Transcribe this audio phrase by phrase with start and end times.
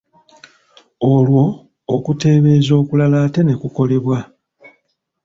[1.13, 1.43] Olwo,
[1.95, 4.19] okuteebeeza okulala ate ne kukolebwa.